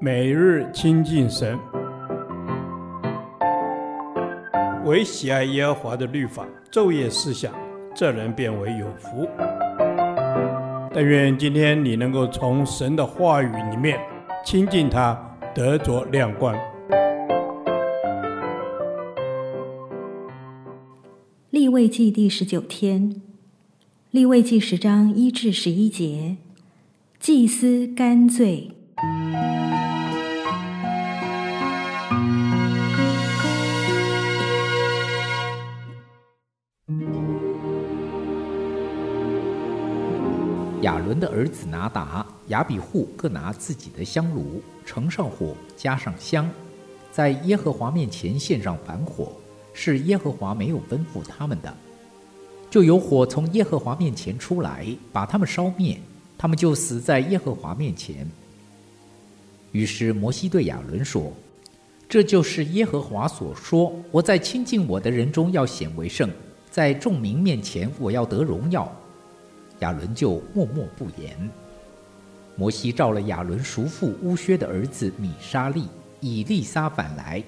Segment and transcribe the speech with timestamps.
[0.00, 1.58] 每日亲近神，
[4.84, 7.54] 唯喜爱耶和华的律法，昼夜思想，
[7.94, 9.26] 这人便为有福。
[10.92, 13.98] 但愿今天你能够从神的话语里面
[14.44, 15.18] 亲近他，
[15.54, 16.54] 得着亮光。
[21.50, 23.22] 立位记第十九天，
[24.10, 26.36] 立位记十章一至十一节，
[27.18, 28.72] 祭司干罪。
[40.84, 46.46] 亚伦的儿子拿达、亚比户各拿自己的香炉，盛上火，加上香，
[47.10, 49.32] 在耶和华面前献上燔火，
[49.72, 51.74] 是耶和华没有吩咐他们的。
[52.70, 55.98] 就有火从耶和华面前出来，把他们烧灭，
[56.36, 58.30] 他们就死在耶和华面前。
[59.72, 61.32] 于是摩西对亚伦说
[62.06, 66.30] ：“这就是耶和华所说，我在亲近我的人中要显为圣，
[66.70, 68.94] 在众民面前我要得荣耀。”
[69.80, 71.50] 亚伦就默默不言。
[72.56, 75.88] 摩西召了亚伦叔父乌薛的儿子米沙利、
[76.20, 77.42] 以利沙反来，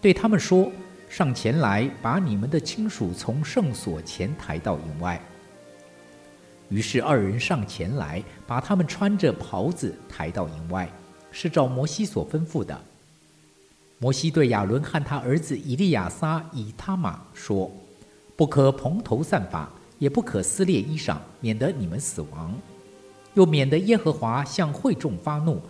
[0.00, 0.70] 对他们说
[1.08, 5.20] ：“上前来，把你们的亲属从圣所前抬到营外。”
[6.68, 10.90] 于是二人上前来，把他们穿着袍子抬到营外，
[11.30, 12.76] 是照摩西所吩咐的。
[13.98, 17.70] 摩西对亚伦和他儿子以利亚撒、以他玛说
[18.34, 19.70] ：“不可蓬头散发。”
[20.02, 22.52] 也不可撕裂衣裳，免得你们死亡，
[23.34, 25.60] 又免得耶和华向会众发怒。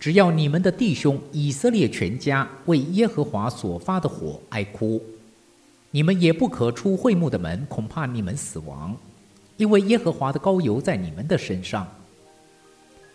[0.00, 5.00] 只要你们的弟兄以色列全家为耶和华所发的火哀哭，
[5.92, 8.96] 你们也不可出会幕的门，恐怕你们死亡，
[9.56, 11.86] 因为耶和华的膏油在你们的身上。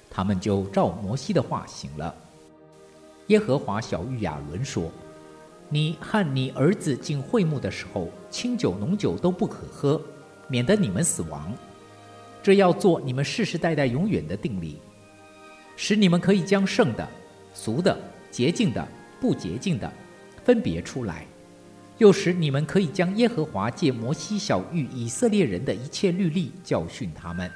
[0.10, 2.16] 他们就照摩西的话行了。
[3.28, 4.90] 耶和华晓諭亚伦说
[5.68, 10.00] ：“你和你儿子进会幕的时候，清酒浓酒都不可喝。”
[10.48, 11.54] 免得你们死亡，
[12.42, 14.78] 这要做你们世世代代永远的定力，
[15.76, 17.08] 使你们可以将圣的、
[17.54, 17.98] 俗的、
[18.30, 18.88] 洁净的、
[19.20, 19.92] 不洁净的
[20.44, 21.26] 分别出来，
[21.98, 27.50] 又使你们可以将耶和华借摩西小谕以色列人的一切律例教训他们。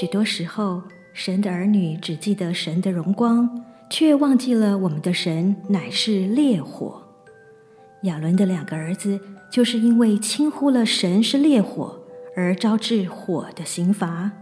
[0.00, 7.02] 许多时候，神的儿女只记得神的荣光，却忘记了我们的神乃是烈火。
[8.04, 9.20] 亚伦的两个儿子
[9.52, 12.00] 就是因为轻忽了神是烈火，
[12.34, 14.32] 而招致火的刑罚。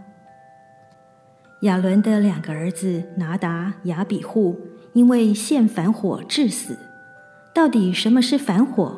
[1.63, 4.57] 亚伦的两个儿子拿达、亚比户
[4.93, 6.79] 因为献燔火致死。
[7.53, 8.97] 到底什么是燔火？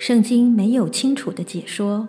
[0.00, 2.08] 圣经没有清楚的解说。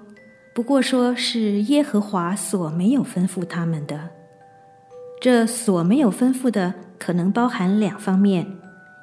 [0.58, 4.10] 不过说是耶和华所没有吩咐他们的，
[5.22, 8.58] 这所没有吩咐的可能包含两方面，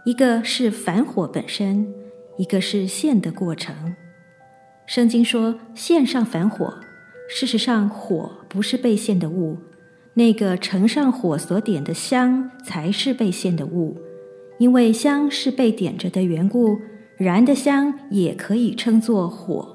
[0.04, 1.86] 一个是燔火本身，
[2.38, 3.94] 一个是献的过程。
[4.84, 6.74] 圣经说献上燔火，
[7.30, 9.56] 事实上火不是被献的物，
[10.14, 13.96] 那个盛上火所点的香才是被献的物，
[14.58, 16.80] 因为香是被点着的缘故，
[17.16, 19.73] 燃的香也可以称作火。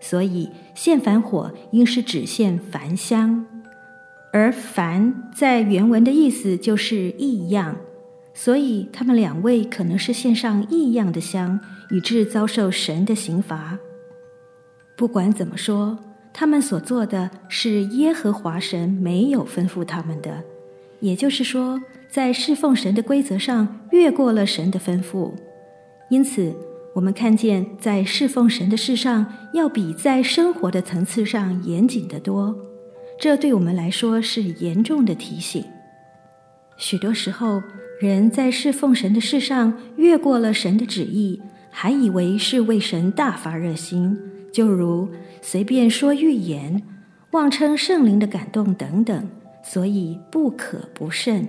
[0.00, 3.44] 所以，献燔火应是指献燔香，
[4.32, 7.76] 而燔在原文的意思就是异样，
[8.32, 11.58] 所以他们两位可能是献上异样的香，
[11.90, 13.76] 以致遭受神的刑罚。
[14.96, 15.98] 不管怎么说，
[16.32, 20.44] 他们所做的是耶和华神没有吩咐他们的，
[21.00, 25.32] 也就是说，在侍奉神的规则上越过了神的吩咐，
[26.08, 26.54] 因此。
[26.98, 32.52] 我们看见，在侍奉神的事上，要比在生活的层次上严谨得多。
[33.20, 35.62] 这对我们来说是严重的提醒。
[36.76, 37.62] 许多时候，
[38.00, 44.18] 人在侍奉神的事上越过了神的旨意，还以为是为神大发热心，
[44.52, 45.08] 就如
[45.40, 46.82] 随便说预言、
[47.30, 49.30] 妄称圣灵的感动等等，
[49.62, 51.46] 所以不可不慎。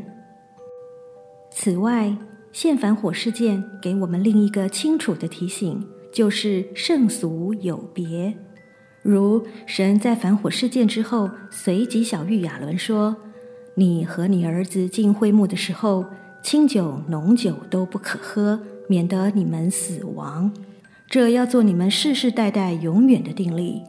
[1.50, 2.16] 此外，
[2.52, 8.36] 现反火事件给我们另一个清楚的提醒，就是圣俗有别。
[9.04, 13.16] 如神在反火事件之后，随即小玉亚伦说
[13.76, 16.06] ：“你和你儿子进会幕的时候，
[16.44, 20.52] 清酒浓酒都不可喝，免得你们死亡。
[21.08, 23.84] 这要做你们世世代代永远的定例，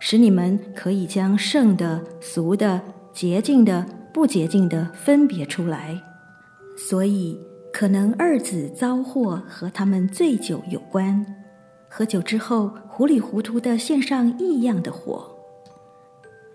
[0.00, 2.80] 使你们可以将圣的、俗的、
[3.12, 6.02] 洁净的、不洁净的分别出来。
[6.76, 7.38] 所以。”
[7.78, 11.26] 可能二子遭祸和他们醉酒有关，
[11.90, 15.30] 喝酒之后糊里糊涂地献上异样的火。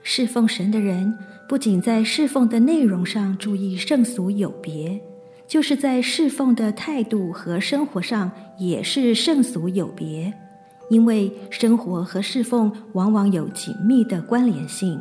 [0.01, 1.15] 侍奉神的人，
[1.47, 5.00] 不仅在侍奉的内容上注意圣俗有别，
[5.47, 10.33] 就是在侍奉的态度和生活上也是圣俗有别，
[10.89, 15.00] 因为生活和侍奉往往有紧密的关联性。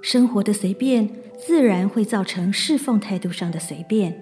[0.00, 4.12] 生活的随便，自然会造成侍奉态度上的随便；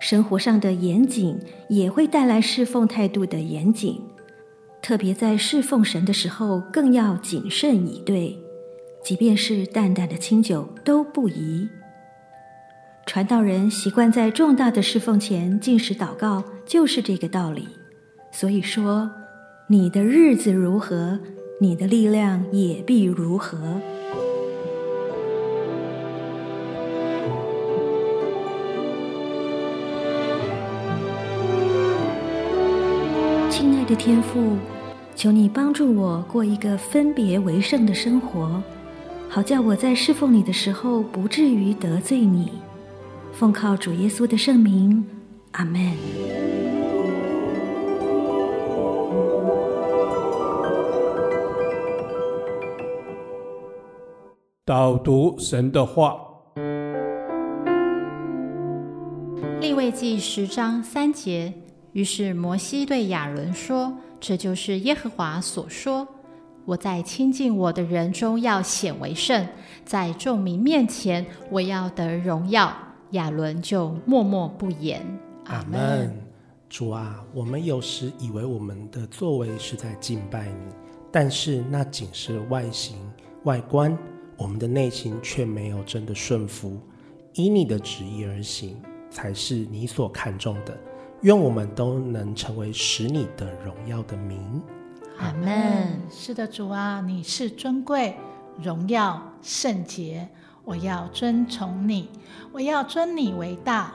[0.00, 1.38] 生活上的严谨，
[1.68, 4.00] 也会带来侍奉态度的严谨。
[4.82, 8.36] 特别在侍奉神的时候，更要谨慎以对。
[9.04, 11.68] 即便是淡淡的清酒都不宜。
[13.06, 17.68] 传道人习惯在重大的侍奉前进食祷告，就是这个道理。
[18.32, 19.10] 所以说，
[19.68, 21.18] 你的日子如何，
[21.60, 23.58] 你的力量也必如何。
[33.60, 34.56] 亲爱的天父，
[35.14, 38.62] 求你帮助我过一个分别为圣的生活。
[39.28, 42.52] 好叫我在侍奉你的时候不至于得罪你，
[43.34, 45.04] 奉靠主耶稣的圣名，
[45.50, 45.92] 阿门。
[54.64, 56.16] 导读神的话，
[59.60, 61.52] 利未记十章三节。
[61.92, 66.06] 于是摩西对亚伦说：“这就是耶和华所说。”
[66.66, 69.46] 我在亲近我的人中要显为圣，
[69.84, 72.72] 在众民面前我要得荣耀。
[73.12, 75.04] 亚伦就默默不言。
[75.46, 76.14] 阿门。
[76.68, 80.72] 主啊，我们有时以为我们的作为是在敬拜你，
[81.10, 82.96] 但是那仅是外形、
[83.42, 83.98] 外观，
[84.36, 86.78] 我们的内心却没有真的顺服，
[87.34, 90.78] 以你的旨意而行，才是你所看重的。
[91.22, 94.62] 愿我们都能成为使你的荣耀的名。
[95.18, 96.00] 阿门。
[96.10, 98.16] 是的，主啊，你是尊贵、
[98.62, 100.26] 荣耀、圣洁，
[100.64, 102.08] 我要尊崇你，
[102.52, 103.92] 我要尊你为大。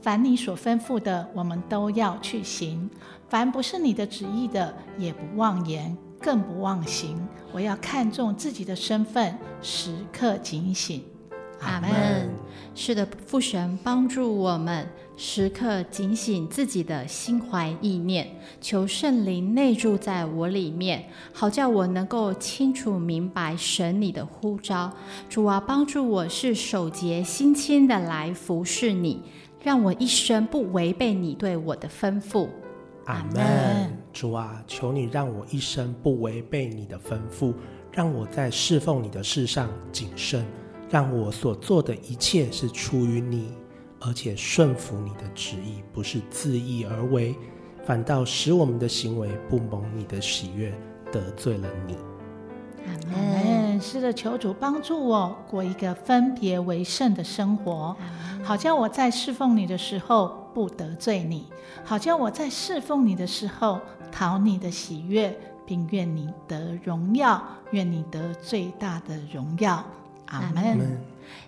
[0.00, 2.88] 凡你所吩咐的，我们都要去行；
[3.28, 7.18] 凡不是你的旨意的，也不妄言，更不妄行。
[7.52, 11.02] 我要看重自己的身份，时刻警醒。
[11.60, 12.30] 阿门。
[12.76, 14.86] 是的，父神帮助我们
[15.22, 18.26] 时刻警醒自己的心怀意念，
[18.58, 24.90] 求圣灵内住在我里面，好叫我能够清楚明白神你的呼召。
[25.28, 29.20] 主啊，帮助我是守节心清的来服侍你，
[29.62, 32.48] 让我一生不违背你对我的吩咐。
[33.04, 33.94] 阿门。
[34.14, 37.52] 主啊，求你让我一生不违背你的吩咐，
[37.92, 40.46] 让我在侍奉你的事上谨慎。
[40.88, 43.48] 让我所做的一切是出于你，
[44.00, 47.34] 而且顺服你的旨意，不是自意而为，
[47.84, 50.72] 反倒使我们的行为不蒙你的喜悦，
[51.12, 51.96] 得罪了你。
[52.86, 53.80] 阿门。
[53.80, 57.96] 是的，求主帮助我过一个分别为圣的生活，
[58.42, 61.46] 好叫我在侍奉你的时候不得罪你，
[61.82, 63.80] 好叫我在侍奉你的时候
[64.12, 69.82] 讨你的喜悦，并愿你得荣耀，愿你得最大的荣耀。
[70.26, 71.00] 阿门。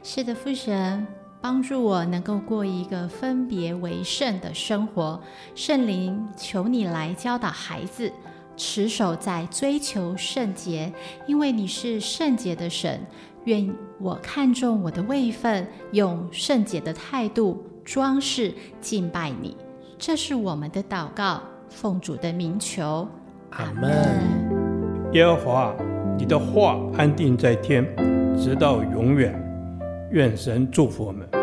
[0.02, 1.06] 是的，父神
[1.42, 5.20] 帮助我能够过一个分别为圣的生活。
[5.56, 8.12] 圣灵，求你来教导孩子，
[8.56, 10.92] 持守在追求圣洁，
[11.26, 13.04] 因为你是圣洁的神。
[13.44, 13.68] 愿
[13.98, 19.56] 我看重我的位分，用圣洁的态度装饰敬拜你。
[19.98, 23.08] 这是我们的祷告，奉主的名求。
[23.50, 23.90] 阿门。
[25.12, 25.74] 耶和华，
[26.16, 27.84] 你的话安定在天。
[28.38, 29.34] 直到永远，
[30.12, 31.41] 愿神祝福我们。